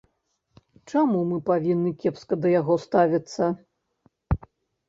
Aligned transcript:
Чаму 0.93 1.19
мы 1.33 1.37
павінны 1.49 1.93
кепска 2.05 2.33
да 2.47 2.55
яго 2.59 2.79
ставіцца? 2.87 3.43